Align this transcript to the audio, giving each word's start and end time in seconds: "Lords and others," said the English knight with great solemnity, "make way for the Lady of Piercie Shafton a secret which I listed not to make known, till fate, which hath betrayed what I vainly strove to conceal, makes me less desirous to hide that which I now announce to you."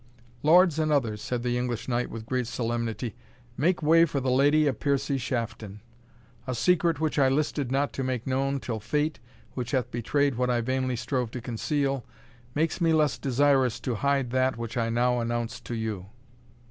"Lords 0.41 0.79
and 0.79 0.91
others," 0.91 1.21
said 1.21 1.43
the 1.43 1.59
English 1.59 1.87
knight 1.87 2.09
with 2.09 2.25
great 2.25 2.47
solemnity, 2.47 3.13
"make 3.55 3.83
way 3.83 4.05
for 4.05 4.19
the 4.19 4.31
Lady 4.31 4.65
of 4.65 4.79
Piercie 4.79 5.19
Shafton 5.19 5.79
a 6.47 6.55
secret 6.55 6.99
which 6.99 7.19
I 7.19 7.29
listed 7.29 7.71
not 7.71 7.93
to 7.93 8.03
make 8.03 8.25
known, 8.25 8.59
till 8.59 8.79
fate, 8.79 9.19
which 9.53 9.69
hath 9.69 9.91
betrayed 9.91 10.33
what 10.33 10.49
I 10.49 10.61
vainly 10.61 10.95
strove 10.95 11.29
to 11.29 11.39
conceal, 11.39 12.03
makes 12.55 12.81
me 12.81 12.93
less 12.93 13.19
desirous 13.19 13.79
to 13.81 13.93
hide 13.93 14.31
that 14.31 14.57
which 14.57 14.75
I 14.75 14.89
now 14.89 15.19
announce 15.19 15.59
to 15.59 15.75
you." 15.75 16.07